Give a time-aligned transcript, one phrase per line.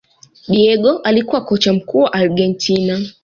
[0.47, 2.99] Diego alikuwa kocha mkuu wa Argentina